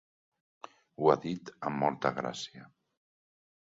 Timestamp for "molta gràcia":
1.85-2.69